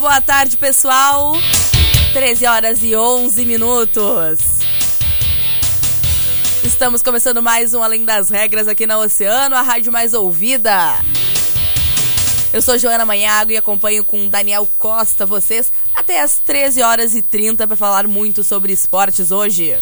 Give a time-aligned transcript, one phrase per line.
[0.00, 1.32] Boa tarde, pessoal.
[2.12, 4.38] 13 horas e 11 minutos.
[6.62, 10.98] Estamos começando mais um Além das Regras aqui na Oceano, a rádio mais ouvida.
[12.52, 17.22] Eu sou Joana Manhago e acompanho com Daniel Costa vocês até as 13 horas e
[17.22, 19.76] 30 para falar muito sobre esportes hoje.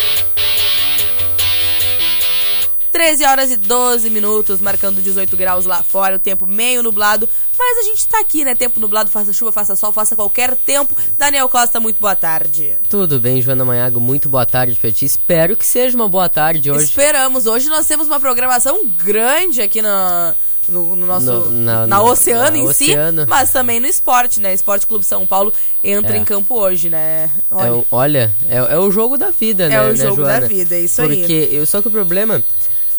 [2.93, 7.27] 13 horas e 12 minutos, marcando 18 graus lá fora, o tempo meio nublado,
[7.57, 8.53] mas a gente tá aqui, né?
[8.53, 10.95] Tempo nublado, faça chuva, faça sol, faça qualquer tempo.
[11.17, 12.75] Daniel Costa, muito boa tarde.
[12.87, 15.05] Tudo bem, Joana Manhago, muito boa tarde pra ti.
[15.05, 16.83] Espero que seja uma boa tarde hoje.
[16.83, 17.47] Esperamos.
[17.47, 20.35] Hoje nós temos uma programação grande aqui na.
[20.69, 23.23] No, no, nosso no, na, na, Oceano em Oceano.
[23.23, 24.53] si, mas também no esporte, né?
[24.53, 25.51] Esporte Clube São Paulo
[25.83, 26.19] entra é.
[26.19, 27.29] em campo hoje, né?
[27.51, 29.75] Olha, é, olha é, é, o jogo da vida, é né?
[29.75, 30.39] É o né, jogo Joana?
[30.39, 31.47] da vida, é isso Porque, aí.
[31.47, 32.41] Porque só que o problema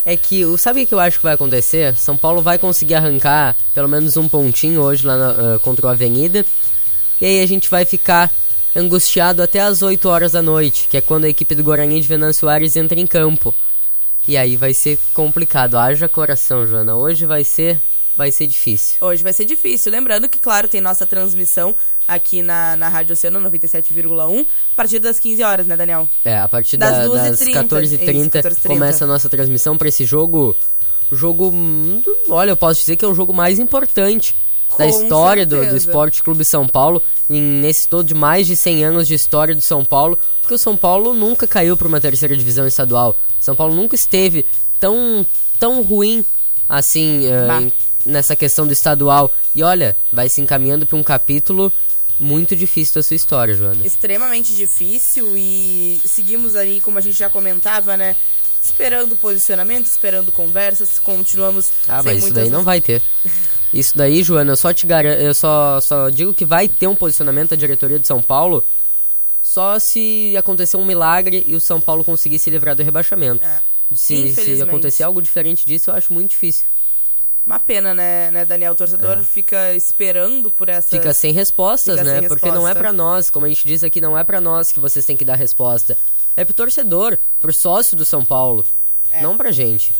[0.04, 1.97] é que sabe o que eu acho que vai acontecer?
[1.97, 5.88] São Paulo vai conseguir arrancar pelo menos um pontinho hoje lá na, uh, contra o
[5.88, 6.44] Avenida.
[7.20, 8.31] E aí a gente vai ficar
[8.76, 12.09] angustiado até as 8 horas da noite, que é quando a equipe do Guarani de
[12.09, 13.54] Venâncio Soares entra em campo.
[14.26, 15.76] E aí vai ser complicado.
[15.76, 16.97] Haja coração, Joana.
[16.97, 17.81] Hoje vai ser
[18.16, 18.97] vai ser difícil.
[19.00, 19.91] Hoje vai ser difícil.
[19.91, 21.75] Lembrando que, claro, tem nossa transmissão
[22.06, 26.08] aqui na, na Rádio Oceano 97,1 a partir das 15 horas, né, Daniel?
[26.25, 30.56] É, a partir das, da, das 14h30 começa a nossa transmissão para esse jogo.
[31.12, 31.52] Jogo.
[32.28, 34.34] Olha, eu posso dizer que é o jogo mais importante
[34.69, 38.56] Com da história do, do Esporte Clube São Paulo, em, nesse todo de mais de
[38.56, 42.00] 100 anos de história do São Paulo, porque o São Paulo nunca caiu para uma
[42.00, 43.14] terceira divisão estadual.
[43.38, 44.46] São Paulo nunca esteve
[44.81, 45.26] tão,
[45.60, 46.25] tão ruim
[46.69, 47.72] assim uh, em,
[48.04, 49.31] nessa questão do estadual.
[49.54, 51.72] E olha, vai se encaminhando para um capítulo
[52.19, 53.84] muito difícil da sua história, Joana.
[53.84, 58.16] Extremamente difícil e seguimos aí, como a gente já comentava, né?
[58.62, 63.03] Esperando posicionamento, esperando conversas, continuamos Ah, mas isso daí não vai ter.
[63.75, 66.94] Isso daí, Joana, eu só te garanto, eu só, só digo que vai ter um
[66.94, 68.64] posicionamento da diretoria de São Paulo
[69.43, 73.44] só se acontecer um milagre e o São Paulo conseguir se livrar do rebaixamento.
[73.44, 73.60] É.
[73.93, 76.66] Se, se acontecer algo diferente disso, eu acho muito difícil.
[77.47, 78.72] Uma pena, né, né Daniel?
[78.72, 79.22] O torcedor é.
[79.22, 80.91] fica esperando por essa.
[80.91, 82.21] Fica sem respostas, fica né?
[82.21, 82.60] Sem Porque resposta.
[82.60, 85.05] não é para nós, como a gente diz aqui, não é para nós que vocês
[85.05, 85.97] têm que dar resposta.
[86.37, 88.65] É pro torcedor, pro sócio do São Paulo.
[89.10, 89.22] É.
[89.22, 89.94] Não pra gente.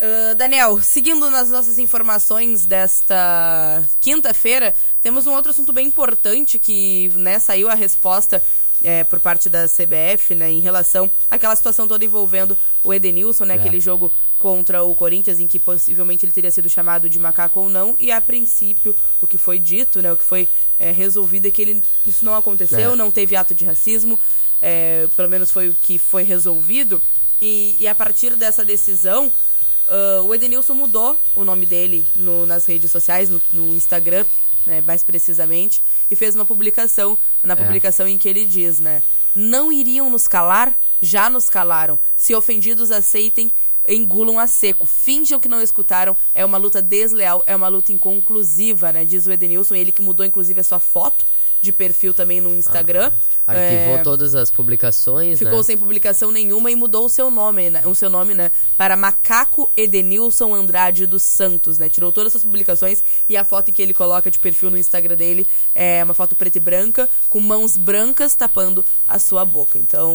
[0.00, 7.10] Uh, Daniel, seguindo nas nossas informações desta quinta-feira, temos um outro assunto bem importante que
[7.16, 8.42] né, saiu a resposta
[8.82, 13.54] é, por parte da CBF, né, em relação àquela situação toda envolvendo o Edenilson, né,
[13.54, 13.58] é.
[13.58, 17.68] aquele jogo contra o Corinthians em que possivelmente ele teria sido chamado de macaco ou
[17.68, 20.48] não, e a princípio o que foi dito, né, o que foi
[20.78, 22.96] é, resolvido é que ele, isso não aconteceu, é.
[22.96, 24.18] não teve ato de racismo,
[24.62, 27.00] é, pelo menos foi o que foi resolvido,
[27.40, 32.66] e, e a partir dessa decisão, uh, o Edenilson mudou o nome dele no, nas
[32.66, 34.24] redes sociais, no, no Instagram,
[34.66, 37.56] né, mais precisamente, e fez uma publicação, na é.
[37.56, 38.10] publicação é.
[38.10, 39.02] em que ele diz, né,
[39.34, 41.98] não iriam nos calar, já nos calaram.
[42.16, 43.52] Se ofendidos aceitem,
[43.94, 44.86] engulam a seco.
[44.86, 46.16] Finjam que não escutaram.
[46.34, 49.04] É uma luta desleal, é uma luta inconclusiva, né?
[49.04, 51.24] Diz o Edenilson, ele que mudou inclusive a sua foto
[51.60, 53.12] de perfil também no Instagram.
[53.46, 55.62] Ah, arquivou é, todas as publicações, Ficou né?
[55.62, 57.82] sem publicação nenhuma e mudou o seu nome, né?
[57.86, 58.50] O seu nome, né?
[58.76, 61.88] Para Macaco Edenilson Andrade dos Santos, né?
[61.88, 65.46] Tirou todas as publicações e a foto que ele coloca de perfil no Instagram dele
[65.74, 69.78] é uma foto preta e branca, com mãos brancas tapando a sua boca.
[69.78, 70.14] Então,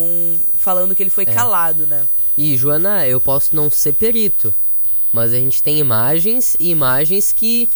[0.56, 1.34] falando que ele foi é.
[1.34, 2.08] calado, né?
[2.38, 4.54] E, Joana, eu posso não ser perito,
[5.12, 7.70] mas a gente tem imagens e imagens que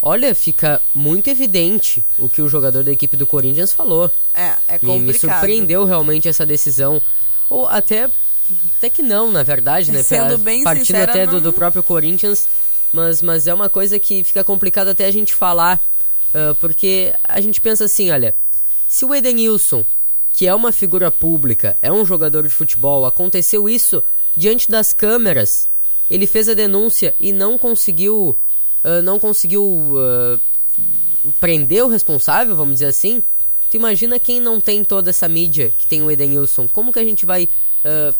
[0.00, 4.10] olha, fica muito evidente o que o jogador da equipe do Corinthians falou.
[4.34, 5.00] É, é complicado.
[5.00, 7.02] Me, me surpreendeu realmente essa decisão.
[7.50, 8.08] Ou até,
[8.76, 10.02] até que não, na verdade, né?
[10.04, 11.34] Sendo bem Partindo sincera, até não...
[11.34, 12.48] do, do, próprio Corinthians,
[12.92, 15.80] mas, mas é uma coisa que fica complicado até a gente falar,
[16.34, 18.34] uh, porque a gente pensa assim, olha,
[18.86, 19.84] se o Edenilson,
[20.38, 24.04] que é uma figura pública, é um jogador de futebol, aconteceu isso
[24.36, 25.68] diante das câmeras,
[26.08, 28.38] ele fez a denúncia e não conseguiu,
[28.84, 30.40] uh, não conseguiu uh,
[31.40, 33.20] prender o responsável, vamos dizer assim.
[33.68, 36.68] Tu imagina quem não tem toda essa mídia que tem o Edenilson?
[36.68, 37.48] Como que a gente vai
[37.84, 38.14] uh,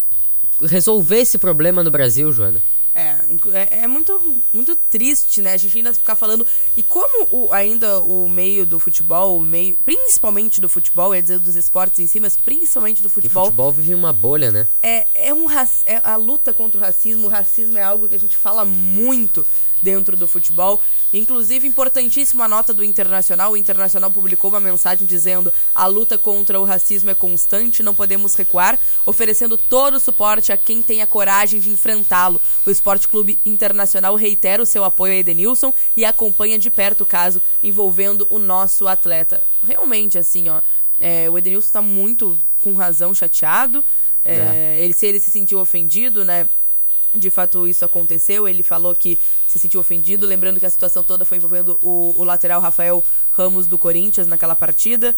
[0.67, 2.61] resolver esse problema no Brasil, Joana?
[2.99, 5.53] É, é, é, muito, muito triste, né?
[5.53, 6.45] A gente ainda ficar falando.
[6.77, 11.39] E como o, ainda o meio do futebol, o meio, principalmente do futebol, ia dizer
[11.39, 13.45] dos esportes em si, mas principalmente do futebol.
[13.45, 14.67] o futebol vive uma bolha, né?
[14.83, 17.27] É, é, um, é a luta contra o racismo.
[17.27, 19.47] O racismo é algo que a gente fala muito
[19.83, 20.81] dentro do futebol.
[21.13, 23.53] Inclusive, importantíssima a nota do Internacional.
[23.53, 28.35] O Internacional publicou uma mensagem dizendo: a luta contra o racismo é constante, não podemos
[28.35, 32.41] recuar, oferecendo todo o suporte a quem tem a coragem de enfrentá-lo.
[32.67, 37.07] O Esporte Clube Internacional reitera o seu apoio a Edenilson e acompanha de perto o
[37.07, 39.43] caso envolvendo o nosso atleta.
[39.63, 40.61] Realmente, assim, ó,
[41.01, 43.85] é, o Edenilson está muito, com razão, chateado.
[44.25, 44.79] É, é.
[44.81, 46.49] Ele, se ele se sentiu ofendido, né?
[47.15, 48.49] De fato isso aconteceu.
[48.49, 52.25] Ele falou que se sentiu ofendido, lembrando que a situação toda foi envolvendo o, o,
[52.25, 55.15] lateral Rafael Ramos do Corinthians naquela partida.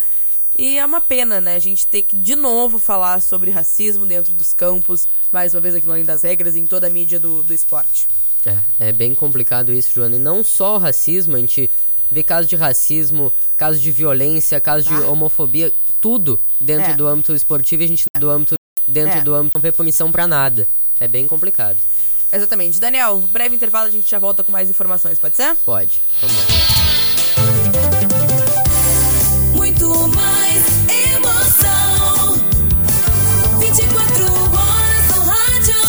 [0.58, 1.54] E é uma pena, né?
[1.54, 5.74] A gente ter que de novo falar sobre racismo dentro dos campos, mais uma vez
[5.74, 8.08] aqui no Além das Regras, em toda a mídia do, do esporte.
[8.44, 10.16] É, é bem complicado isso, Joana.
[10.16, 11.70] E não só o racismo, a gente
[12.10, 15.08] vê casos de racismo, casos de violência, casos de ah.
[15.08, 16.94] homofobia, tudo dentro é.
[16.94, 18.54] do âmbito esportivo e a gente do âmbito,
[18.88, 19.22] dentro é.
[19.22, 20.66] do âmbito não vê punição para nada.
[21.00, 21.78] É bem complicado.
[22.32, 22.78] Exatamente.
[22.78, 25.56] Daniel, breve intervalo, a gente já volta com mais informações, pode ser?
[25.64, 26.00] Pode.
[26.20, 26.44] Vamos lá.
[29.56, 30.64] Muito mais
[31.16, 32.34] emoção.
[33.58, 35.80] 24 horas no rádio.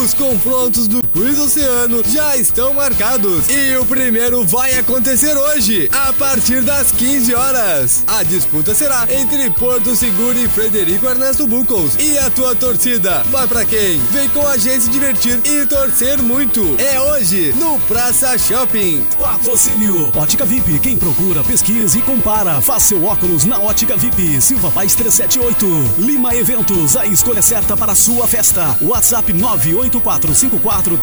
[0.02, 6.12] Os confrontos do Quiz Oceano já estão marcados e o primeiro vai acontecer hoje, a
[6.12, 8.02] partir das 15 horas.
[8.08, 11.94] A disputa será entre Porto Seguro e Frederico Ernesto Bucos.
[12.00, 14.00] E a tua torcida vai para quem?
[14.10, 16.74] Vem com a gente se divertir e torcer muito.
[16.80, 19.06] É hoje no Praça Shopping.
[19.16, 20.80] Patrocínio Ótica VIP.
[20.80, 22.60] Quem procura, pesquisa e compara.
[22.60, 24.40] Faça seu óculos na Ótica VIP.
[24.42, 25.94] Silva Paz 378.
[25.96, 26.96] Lima Eventos.
[26.96, 28.76] A escolha certa para a sua festa.
[28.82, 29.32] WhatsApp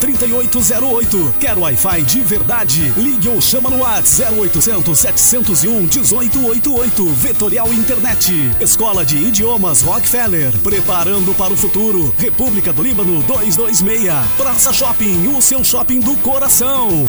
[0.02, 1.34] 984543808.
[1.40, 2.94] Quer Wi-Fi de verdade?
[2.98, 7.06] Ligue ou chama no WhatsApp 0800 701 1888.
[7.14, 8.32] Vetorial Internet.
[8.60, 10.52] Escola de Idiomas Rockefeller.
[10.60, 12.14] Preparando para o futuro.
[12.18, 14.12] República do Líbano 226.
[14.38, 15.28] Praça Shopping.
[15.28, 17.08] O seu shopping do coração.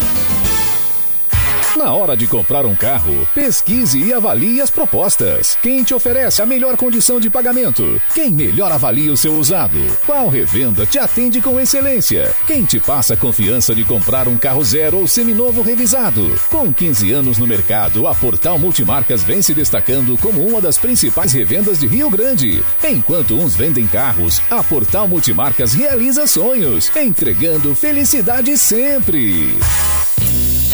[1.76, 5.56] Na hora de comprar um carro, pesquise e avalie as propostas.
[5.62, 8.00] Quem te oferece a melhor condição de pagamento?
[8.14, 9.78] Quem melhor avalia o seu usado?
[10.04, 12.36] Qual revenda te atende com excelência?
[12.46, 16.38] Quem te passa a confiança de comprar um carro zero ou seminovo revisado?
[16.50, 21.32] Com 15 anos no mercado, a Portal Multimarcas vem se destacando como uma das principais
[21.32, 22.62] revendas de Rio Grande.
[22.84, 29.56] Enquanto uns vendem carros, a Portal Multimarcas realiza sonhos, entregando felicidade sempre.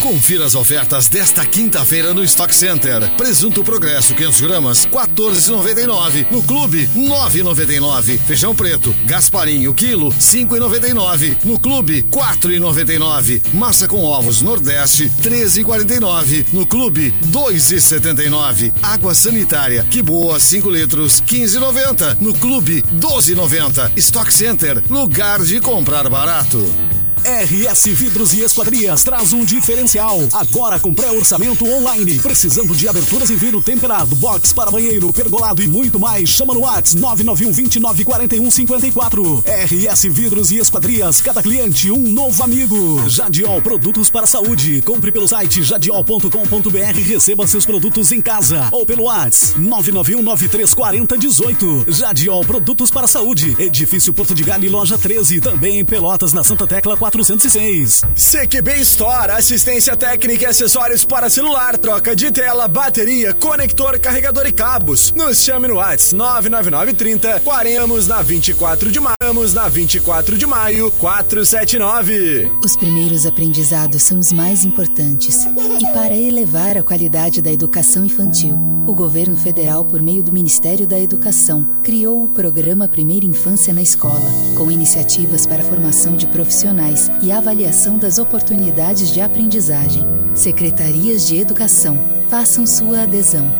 [0.02, 3.10] Confira as ofertas desta quinta-feira no Stock Center.
[3.16, 6.30] Presunto Progresso 500 gramas 14,99.
[6.30, 8.18] No Clube 9,99.
[8.20, 11.38] Feijão preto Gasparinho quilo 5,99.
[11.44, 13.42] No Clube 4,99.
[13.52, 16.46] Massa com ovos Nordeste 13,49.
[16.52, 18.72] No Clube 2,79.
[18.80, 22.18] Água sanitária que boa 5 litros 15,90.
[22.20, 23.90] No Clube 12,90.
[23.96, 26.87] Stock Center lugar de comprar barato.
[27.28, 30.18] RS Vidros e Esquadrias traz um diferencial.
[30.32, 32.18] Agora com pré-orçamento online.
[32.20, 36.30] Precisando de aberturas em vidro temperado, box para banheiro, pergolado e muito mais.
[36.30, 39.44] Chama no WhatsApp 991 29 41 54.
[39.44, 41.20] RS Vidros e Esquadrias.
[41.20, 43.06] Cada cliente um novo amigo.
[43.06, 44.80] Jadiol Produtos para Saúde.
[44.80, 48.70] Compre pelo site jadiol.com.br e receba seus produtos em casa.
[48.72, 51.84] Ou pelo WhatsApp 991 9340 18.
[51.88, 53.54] Jadiol Produtos para Saúde.
[53.58, 55.42] Edifício Porto de Galho, loja 13.
[55.42, 58.02] Também em Pelotas, na Santa Tecla 406.
[58.14, 64.52] CQB Store, assistência técnica e acessórios para celular, troca de tela, bateria, conector, carregador e
[64.52, 65.12] cabos.
[65.12, 69.16] Nos chame no WhatsApp 99930 40 na 24 de maio,
[69.54, 72.50] na 24 de maio 479.
[72.64, 75.44] Os primeiros aprendizados são os mais importantes.
[75.80, 78.56] E para elevar a qualidade da educação infantil,
[78.86, 83.82] o governo federal, por meio do Ministério da Educação, criou o programa Primeira Infância na
[83.82, 90.04] Escola, com iniciativas para a formação de profissionais e avaliação das oportunidades de aprendizagem.
[90.34, 91.98] Secretarias de Educação,
[92.28, 93.50] façam sua adesão.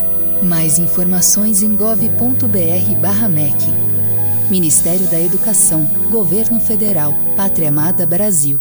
[0.43, 3.55] Mais informações em gov.br/mec.
[4.49, 8.59] Ministério da Educação, Governo Federal, Pátria Amada Brasil.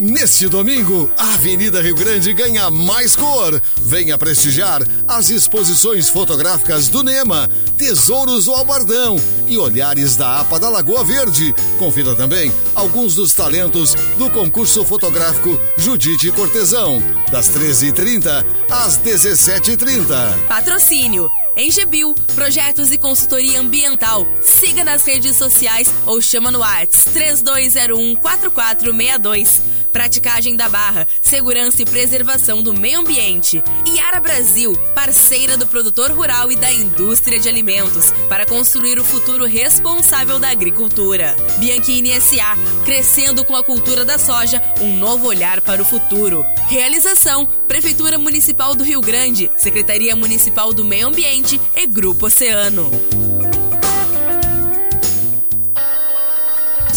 [0.00, 3.60] Neste domingo, a Avenida Rio Grande ganha mais cor.
[3.82, 10.70] Venha prestigiar as exposições fotográficas do NEMA, Tesouros do Albardão e Olhares da APA da
[10.70, 11.54] Lagoa Verde.
[11.78, 20.46] Confira também alguns dos talentos do concurso fotográfico Judite Cortesão, das 13h30 às 17h30.
[20.48, 21.28] Patrocínio.
[21.54, 24.26] Engebil, projetos e consultoria ambiental.
[24.40, 29.79] Siga nas redes sociais ou chama no WhatsApp 3201 4462.
[29.92, 33.62] Praticagem da Barra, segurança e preservação do meio ambiente.
[33.86, 39.44] Iara Brasil, parceira do produtor rural e da indústria de alimentos, para construir o futuro
[39.44, 41.36] responsável da agricultura.
[41.58, 46.44] Bianchini SA, crescendo com a cultura da soja, um novo olhar para o futuro.
[46.68, 53.09] Realização: Prefeitura Municipal do Rio Grande, Secretaria Municipal do Meio Ambiente e Grupo Oceano.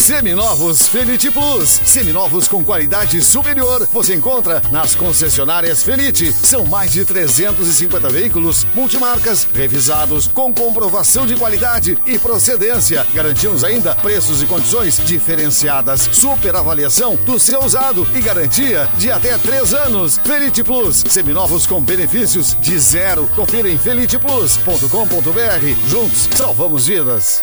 [0.03, 1.79] Seminovos Felite Plus.
[1.85, 3.87] Seminovos com qualidade superior.
[3.93, 6.29] Você encontra nas concessionárias Felite.
[6.33, 13.07] São mais de 350 veículos multimarcas revisados com comprovação de qualidade e procedência.
[13.13, 19.37] Garantimos ainda preços e condições diferenciadas, super avaliação do seu usado e garantia de até
[19.37, 20.17] três anos.
[20.17, 21.01] Felite Plus.
[21.07, 23.25] Seminovos com benefícios de zero.
[23.37, 25.87] Confira em feliteplus.com.br.
[25.87, 27.41] Juntos salvamos vidas.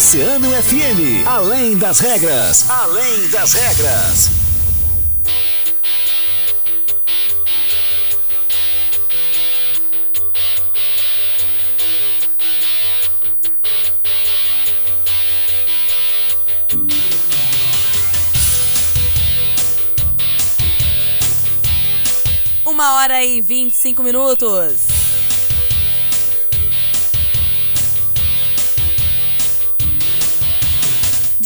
[0.00, 4.30] Oceano FM, além das regras, além das regras.
[22.64, 24.89] Uma hora e 25 minutos.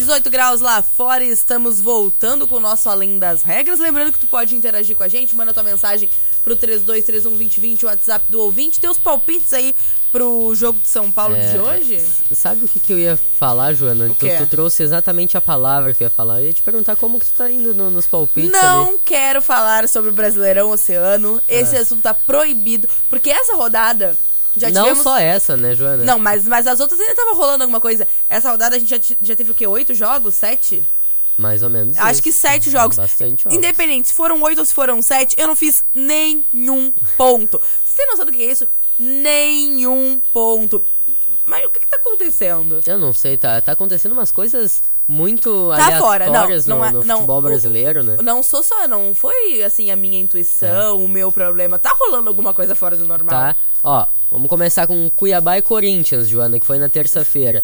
[0.04, 3.78] 18 graus lá fora e estamos voltando com o nosso Além das Regras.
[3.78, 6.10] Lembrando que tu pode interagir com a gente, manda tua mensagem
[6.42, 8.78] pro 32312020, o WhatsApp do ouvinte.
[8.78, 9.74] Teus palpites aí
[10.12, 12.06] pro jogo de São Paulo é, de hoje?
[12.32, 14.14] Sabe o que, que eu ia falar, Joana?
[14.18, 16.42] Tu, tu, trouxe exatamente a palavra que eu ia falar.
[16.42, 18.52] Eu ia te perguntar como que tu tá indo no, nos palpites.
[18.52, 18.98] Não ali.
[19.06, 21.40] quero falar sobre o Brasileirão Oceano.
[21.48, 21.80] Esse ah.
[21.80, 22.86] assunto tá proibido.
[23.08, 24.14] Porque essa rodada
[24.56, 25.02] já não tivemos...
[25.02, 26.04] só essa, né, Joana?
[26.04, 28.06] Não, mas, mas as outras ainda tava rolando alguma coisa.
[28.28, 29.66] Essa rodada a gente já, já teve o quê?
[29.66, 30.34] Oito jogos?
[30.34, 30.82] Sete?
[31.36, 31.96] Mais ou menos.
[31.98, 32.22] Acho isso.
[32.22, 32.96] que sete jogos.
[32.96, 33.58] Bastante jogos.
[33.58, 37.60] Independente, se foram oito ou se foram sete, eu não fiz nenhum ponto.
[37.84, 38.68] Você tem noção do que é isso?
[38.98, 40.86] Nenhum ponto.
[41.44, 42.80] Mas o que, que tá acontecendo?
[42.86, 46.90] Eu não sei, tá, tá acontecendo umas coisas muito tá fora, não, não no, é,
[46.90, 48.16] no não, futebol brasileiro, né?
[48.22, 50.92] Não sou só, não foi assim a minha intuição, é.
[50.92, 51.78] o meu problema.
[51.78, 53.34] Tá rolando alguma coisa fora do normal.
[53.34, 53.56] Tá.
[53.82, 57.62] Ó, vamos começar com Cuiabá e Corinthians, Joana, que foi na terça-feira.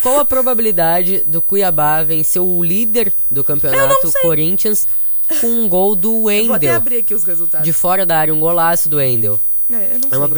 [0.00, 4.86] Qual a probabilidade do Cuiabá vencer o líder do campeonato, Corinthians,
[5.40, 6.46] com um gol do Wendel?
[6.46, 7.64] Vou até abrir aqui os resultados.
[7.64, 9.38] De fora da área, um golaço do Wendel.
[9.72, 10.28] É, é uma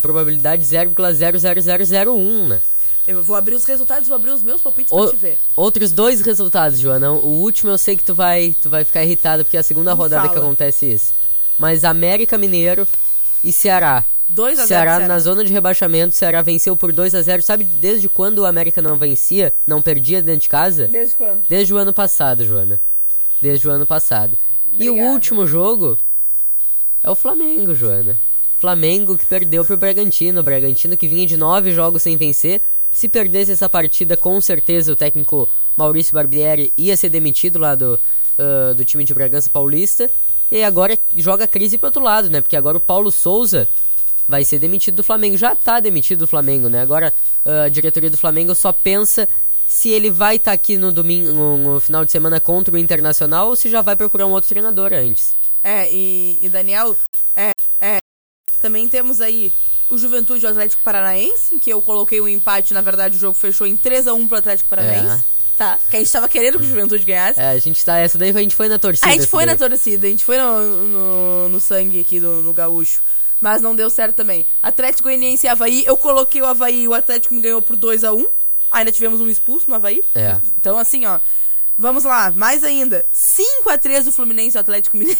[0.00, 2.60] probabilidade 0,00001, né?
[3.06, 5.38] Eu vou abrir os resultados, vou abrir os meus palpites o, pra te ver.
[5.56, 7.10] Outros dois resultados, Joana.
[7.10, 9.90] O último eu sei que tu vai, tu vai ficar irritado porque é a segunda
[9.90, 10.32] Não rodada fala.
[10.32, 11.12] que acontece isso.
[11.58, 12.86] Mas América Mineiro
[13.42, 14.04] e Ceará.
[14.28, 17.64] 2 a 0 Ceará, na zona de rebaixamento, Ceará venceu por 2 a 0 Sabe
[17.64, 20.86] desde quando o América não vencia, não perdia dentro de casa?
[20.86, 21.42] Desde quando?
[21.46, 22.80] Desde o ano passado, Joana.
[23.42, 24.38] Desde o ano passado.
[24.78, 25.98] E o último jogo
[27.02, 28.16] é o Flamengo, Joana.
[28.62, 30.38] Flamengo que perdeu pro Bragantino.
[30.38, 32.60] O Bragantino que vinha de nove jogos sem vencer.
[32.92, 37.98] Se perdesse essa partida, com certeza o técnico Maurício Barbieri ia ser demitido lá do,
[38.38, 40.08] uh, do time de Bragança Paulista.
[40.48, 42.40] E agora joga a crise pro outro lado, né?
[42.40, 43.66] Porque agora o Paulo Souza
[44.28, 45.36] vai ser demitido do Flamengo.
[45.36, 46.82] Já tá demitido do Flamengo, né?
[46.82, 47.12] Agora
[47.44, 49.28] uh, a diretoria do Flamengo só pensa
[49.66, 53.48] se ele vai estar tá aqui no domingo, no, final de semana contra o Internacional
[53.48, 55.34] ou se já vai procurar um outro treinador antes.
[55.64, 56.96] É, e, e Daniel,
[57.34, 57.50] é,
[58.62, 59.52] também temos aí
[59.90, 63.20] o Juventude e o Atlético Paranaense, em que eu coloquei um empate, na verdade o
[63.20, 65.22] jogo fechou em 3 a 1 pro Atlético Paranaense.
[65.28, 65.32] É.
[65.56, 67.38] Tá, que a gente tava querendo que o Juventude ganhasse.
[67.38, 69.06] É, a gente tá, essa daí a gente foi na torcida.
[69.06, 69.54] A gente foi daí.
[69.54, 73.02] na torcida, a gente foi no, no, no sangue aqui do, no gaúcho.
[73.38, 74.46] Mas não deu certo também.
[74.62, 78.04] Atlético Goianiense e Havaí, eu coloquei o Havaí e o Atlético me ganhou por 2
[78.04, 78.26] a 1
[78.72, 80.02] Ainda tivemos um expulso no Havaí.
[80.14, 80.40] É.
[80.56, 81.20] Então, assim, ó,
[81.82, 83.04] Vamos lá, mais ainda.
[83.12, 85.18] 5 a 3 do Fluminense Atlético Mineiro.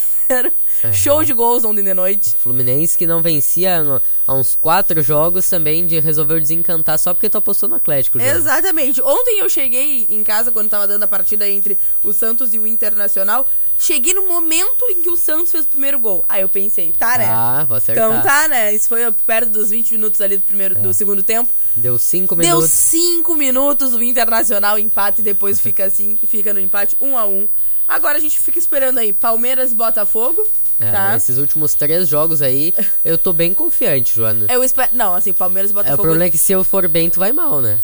[0.81, 0.93] É.
[0.95, 2.37] Show de gols ontem de noite.
[2.37, 7.29] Fluminense que não vencia no, há uns 4 jogos também, de resolveu desencantar só porque
[7.29, 8.21] tu apostou no Atlético.
[8.21, 9.03] Exatamente.
[9.03, 12.67] Ontem eu cheguei em casa quando tava dando a partida entre o Santos e o
[12.67, 13.45] Internacional.
[13.77, 16.25] Cheguei no momento em que o Santos fez o primeiro gol.
[16.29, 17.27] Aí eu pensei, tá, né?
[17.29, 18.09] Ah, vou acertar.
[18.09, 18.73] Então tá, né?
[18.73, 20.81] Isso foi perto dos 20 minutos ali do primeiro, é.
[20.81, 21.53] do segundo tempo.
[21.75, 22.61] Deu 5 minutos.
[22.61, 27.19] Deu 5 minutos, o Internacional empate e depois fica assim, fica no empate 1 um
[27.19, 27.49] a 1 um.
[27.87, 30.47] Agora a gente fica esperando aí Palmeiras e Botafogo.
[30.81, 31.17] É, tá?
[31.17, 34.47] Esses últimos três jogos aí, eu tô bem confiante, Joana.
[34.51, 34.91] Eu espero.
[34.93, 36.01] Não, assim, Palmeiras e Botafogo.
[36.01, 37.79] É, o problema é que se eu for bem, tu vai mal, né?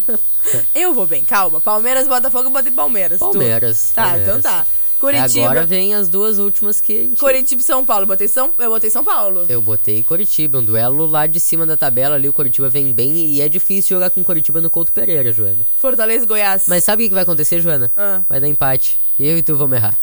[0.74, 1.60] eu vou bem, calma.
[1.60, 3.18] Palmeiras, Botafogo, eu botei Palmeiras.
[3.18, 3.90] Palmeiras.
[3.90, 3.94] Tu...
[3.94, 4.28] Tá, Palmeiras.
[4.28, 4.66] então tá.
[5.04, 5.44] Curitiba.
[5.44, 7.20] Agora vem as duas últimas que a gente...
[7.20, 8.04] Curitiba e São Paulo.
[8.04, 9.44] Eu botei São, eu botei São Paulo.
[9.48, 10.58] Eu botei Curitiba.
[10.58, 12.28] Um duelo lá de cima da tabela ali.
[12.28, 15.66] O Curitiba vem bem e é difícil jogar com Curitiba no Couto Pereira, Joana.
[15.76, 16.64] Fortaleza e Goiás.
[16.68, 17.92] Mas sabe o que vai acontecer, Joana?
[17.96, 18.22] Ah.
[18.28, 18.98] Vai dar empate.
[19.18, 19.96] Eu e tu vamos errar.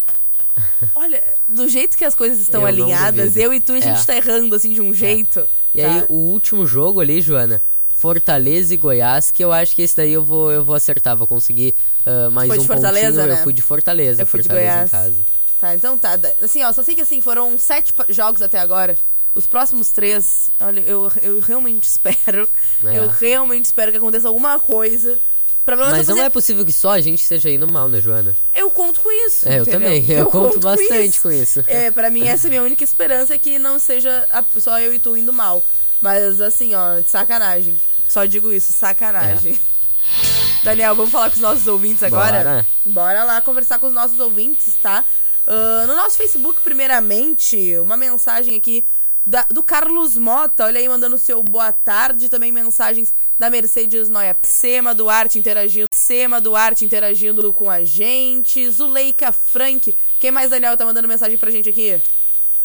[0.96, 4.06] Olha, do jeito que as coisas estão eu alinhadas, eu e tu, a gente é.
[4.06, 5.40] tá errando assim de um jeito.
[5.40, 5.46] É.
[5.74, 5.94] E tá?
[5.94, 7.62] aí, o último jogo ali, Joana,
[8.02, 11.28] Fortaleza e Goiás, que eu acho que esse daí eu vou, eu vou acertar, vou
[11.28, 13.28] conseguir uh, mais Foi um de Fortaleza, pontinho.
[13.28, 13.34] Né?
[13.34, 14.90] Eu fui de Fortaleza, eu fui Fortaleza de Goiás.
[14.90, 15.24] em casa.
[15.60, 16.20] Tá, então tá.
[16.42, 18.98] Assim, ó, só sei que assim, foram sete jogos até agora.
[19.36, 22.50] Os próximos três, olha, eu, eu realmente espero.
[22.84, 22.98] É.
[22.98, 25.20] Eu realmente espero que aconteça alguma coisa
[25.64, 26.14] Mas é fazer...
[26.16, 28.36] não é possível que só a gente esteja indo mal, né, Joana?
[28.56, 29.48] Eu conto com isso.
[29.48, 29.80] É, eu entendeu?
[29.80, 30.06] também.
[30.10, 31.62] Eu, eu conto, conto, bastante com isso.
[31.62, 31.64] com isso.
[31.68, 34.28] É, pra mim essa é a minha única esperança é que não seja
[34.60, 35.64] só eu e tu indo mal.
[36.02, 37.80] Mas assim, ó, de sacanagem.
[38.12, 39.54] Só digo isso, sacanagem.
[39.54, 39.71] É.
[40.65, 42.43] Daniel, vamos falar com os nossos ouvintes agora?
[42.43, 42.67] Bora.
[42.86, 45.06] Bora lá conversar com os nossos ouvintes, tá?
[45.47, 48.86] Uh, no nosso Facebook, primeiramente, uma mensagem aqui
[49.26, 52.28] da, do Carlos Mota, olha aí, mandando seu boa tarde.
[52.28, 54.36] Também mensagens da Mercedes Noia.
[54.43, 55.88] Sema Duarte interagindo.
[55.93, 58.69] Sema Duarte interagindo com a gente.
[58.69, 59.97] Zuleika Frank.
[60.19, 62.02] Quem mais, Daniel, tá mandando mensagem pra gente aqui?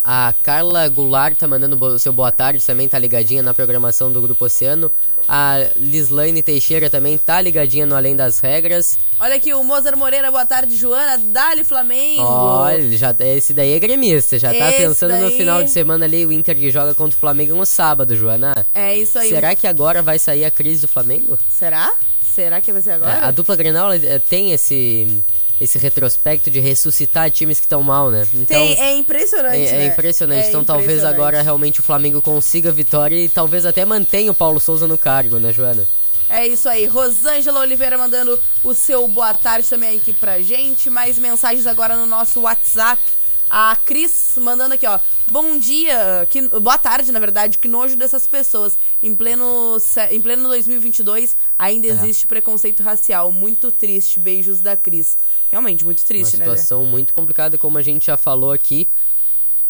[0.09, 4.23] A Carla Goulart tá mandando o seu boa tarde, também tá ligadinha na programação do
[4.23, 4.93] Grupo Oceano.
[5.29, 9.01] A Lislaine Teixeira também tá ligadinha no Além das Regras.
[9.19, 11.19] Olha aqui, o Mozart Moreira, boa tarde, Joana.
[11.19, 12.23] Dali Flamengo.
[12.23, 16.05] Olha, já, esse daí é gremista, já tá Esse pensando no daí- final de semana
[16.05, 18.65] ali, o Inter que joga contra o Flamengo no sábado, Joana.
[18.73, 19.29] É isso aí.
[19.29, 21.37] Será que agora vai sair a crise do Flamengo?
[21.51, 21.93] Será?
[22.23, 23.27] Será que vai ser É, agora?
[23.27, 25.21] a dupla Grenal eh, tem esse,
[25.61, 28.27] esse retrospecto de ressuscitar times que estão mal, né?
[28.35, 29.87] Então, Tem, é impressionante, É, é né?
[29.87, 30.45] impressionante.
[30.45, 31.15] É então talvez impressionante.
[31.15, 34.99] agora realmente o Flamengo consiga a vitória e talvez até mantenha o Paulo Souza no
[34.99, 35.87] cargo, né, Joana?
[36.29, 36.87] É isso aí.
[36.87, 40.91] Rosângela Oliveira mandando o seu boa tarde também aqui pra gente.
[40.91, 43.01] Mais mensagens agora no nosso WhatsApp.
[43.49, 44.99] A Cris mandando aqui, ó.
[45.29, 47.59] Bom dia, que, boa tarde, na verdade.
[47.59, 48.77] Que nojo dessas pessoas.
[49.03, 49.77] Em pleno,
[50.11, 51.91] em pleno 2022, ainda É.
[51.91, 53.31] existe preconceito racial.
[53.31, 54.19] Muito triste.
[54.19, 55.17] Beijos da Cris.
[55.51, 56.45] Realmente, muito Uma triste, né?
[56.45, 58.89] situação muito complicada, como a gente já falou aqui.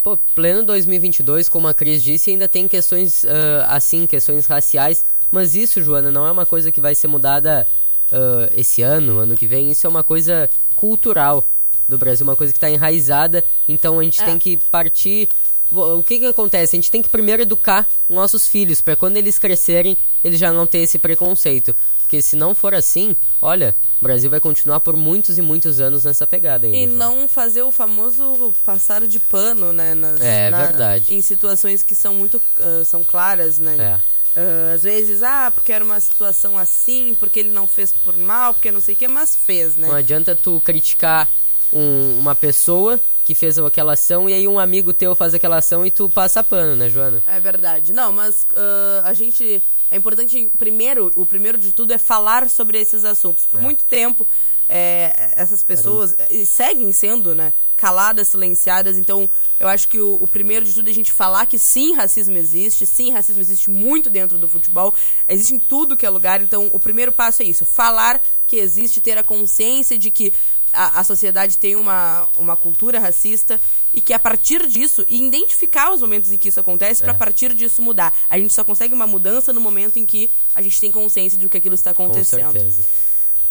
[0.03, 5.05] Pô, pleno 2022, como a Cris disse, ainda tem questões ah, assim, questões raciais.
[5.31, 7.67] Mas isso, Joana, não é uma coisa que vai ser mudada
[8.11, 9.71] ah, esse ano, ano que vem.
[9.71, 11.45] Isso é uma coisa cultural
[11.89, 13.45] do Brasil, uma coisa que está enraizada.
[13.69, 14.25] Então a gente É.
[14.25, 15.29] tem que partir.
[15.71, 16.77] O que que acontece?
[16.77, 20.65] A gente tem que primeiro educar nossos filhos, para quando eles crescerem, eles já não
[20.65, 21.75] ter esse preconceito.
[22.03, 26.05] Porque se não for assim, olha, o Brasil vai continuar por muitos e muitos anos
[26.05, 26.79] nessa pegada ainda.
[26.79, 26.99] E Joana.
[26.99, 29.93] não fazer o famoso passar de pano, né?
[29.95, 31.13] nas- É, verdade.
[31.13, 33.77] Em situações que são muito ah, são claras, né?
[33.77, 34.01] É.
[34.39, 38.55] Ah, às vezes, ah, porque era uma situação assim, porque ele não fez por mal,
[38.55, 39.89] porque não sei o que, mas fez, né?
[39.89, 41.29] Não adianta tu criticar
[41.73, 45.85] um- uma pessoa que fez aquela ação e aí um amigo teu faz aquela ação
[45.85, 47.23] e tu passa pano, né, Joana?
[47.27, 47.93] É verdade.
[47.93, 49.63] Não, mas ah, a gente.
[49.89, 53.47] É importante, primeiro, o primeiro de tudo é falar sobre esses assuntos.
[53.47, 54.27] Por muito tempo,
[54.69, 58.99] é, essas pessoas seguem sendo, né, caladas, silenciadas.
[58.99, 61.95] Então, eu acho que o, o primeiro de tudo é a gente falar que sim,
[61.95, 62.85] racismo existe.
[62.85, 64.93] Sim, racismo existe muito dentro do futebol.
[65.29, 66.43] Existe em tudo que é lugar.
[66.43, 67.65] Então, o primeiro passo é isso.
[67.65, 70.33] Falar que existe, ter a consciência de que
[70.77, 73.61] a, a sociedade tem uma, uma cultura racista
[73.95, 77.15] e que a partir disso, e identificar os momentos em que isso acontece pra a
[77.15, 78.13] partir disso mudar.
[78.29, 81.49] A gente só consegue uma mudança no momento em que a gente tem consciência de
[81.49, 82.53] que aquilo está Com acontecendo.
[82.53, 82.85] certeza.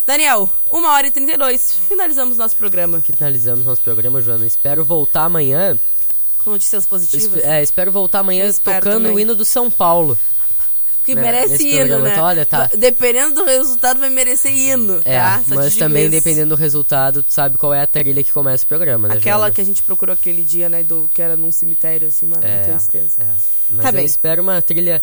[0.06, 4.46] Daniel, 1 hora e 32, finalizamos nosso programa Finalizamos nosso programa, Joana.
[4.46, 5.80] Espero voltar amanhã.
[6.44, 7.44] com notícias positivas.
[7.44, 9.16] É, espero voltar amanhã espero tocando também.
[9.16, 10.16] o hino do São Paulo.
[11.06, 12.20] Que né, merece nesse hino, né?
[12.20, 12.70] Olha, tá.
[12.78, 15.44] Dependendo do resultado, vai merecer hino, É, tá?
[15.48, 16.12] Só mas também isso.
[16.12, 19.38] dependendo do resultado, tu sabe qual é a trilha que começa o programa, né, Aquela
[19.38, 19.54] Joana?
[19.54, 22.64] que a gente procurou aquele dia, né, do, que era num cemitério, assim, uma É,
[22.64, 23.16] tristeza.
[23.22, 23.26] é.
[23.70, 24.06] Mas Tá eu bem.
[24.06, 25.02] espero uma trilha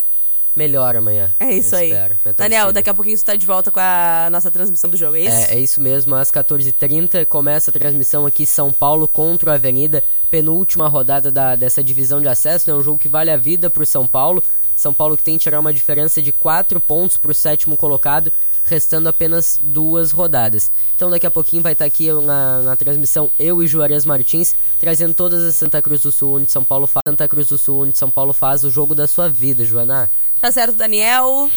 [0.54, 1.32] melhor amanhã.
[1.40, 1.90] É isso Eu aí.
[1.92, 5.16] espero, Daniel, daqui a pouquinho você tá de volta com a nossa transmissão do jogo,
[5.16, 5.30] é isso?
[5.52, 10.04] É, é isso mesmo, às 14h30 começa a transmissão aqui São Paulo contra o Avenida,
[10.30, 13.86] penúltima rodada da, dessa divisão de acesso, é um jogo que vale a vida pro
[13.86, 14.42] São Paulo.
[14.76, 18.32] São Paulo que tem que tirar uma diferença de 4 pontos pro sétimo colocado,
[18.64, 20.70] restando apenas duas rodadas.
[20.94, 25.14] Então daqui a pouquinho vai estar aqui na, na transmissão eu e Juarez Martins, trazendo
[25.14, 27.98] todas as Santa Cruz do Sul, onde São Paulo faz Santa Cruz do Sul, onde
[27.98, 30.10] São Paulo faz o jogo da sua vida, Joana.
[30.40, 31.50] Tá certo, Daniel.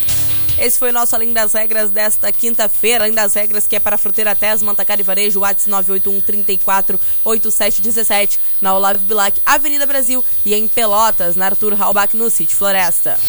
[0.58, 3.04] Esse foi o nosso Além das Regras desta quinta-feira.
[3.04, 8.40] Além das Regras que é para Fruteira Tesma, Mantacara e Varejo, WhatsApp 981 34 8717,
[8.62, 13.20] na Olavo Bilac, Avenida Brasil e em Pelotas, na Arthur Halbach, no City Floresta.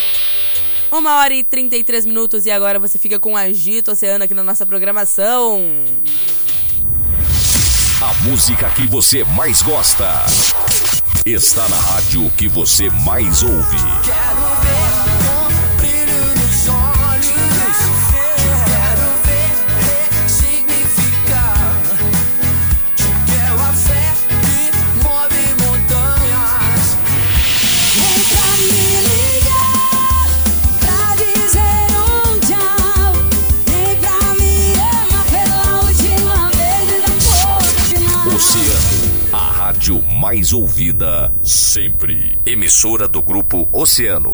[0.91, 4.43] Uma hora e 33 minutos e agora você fica com o Agito Oceano aqui na
[4.43, 5.61] nossa programação.
[8.01, 10.07] A música que você mais gosta
[11.25, 13.77] está na rádio que você mais ouve.
[40.19, 42.39] Mais ouvida sempre.
[42.43, 44.25] Emissora do grupo Oceano.